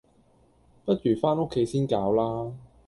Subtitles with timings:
[0.83, 2.53] 不如返屋企先搞啦